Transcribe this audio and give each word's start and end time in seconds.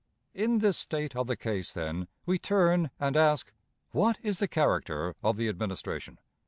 In 0.33 0.57
this 0.57 0.79
state 0.79 1.15
of 1.15 1.27
the 1.27 1.35
case, 1.35 1.71
then, 1.73 2.07
we 2.25 2.39
turn 2.39 2.89
and 2.99 3.15
ask, 3.15 3.53
What 3.91 4.17
is 4.23 4.39
the 4.39 4.47
character 4.47 5.13
of 5.21 5.37
the 5.37 5.47
Administration? 5.47 6.17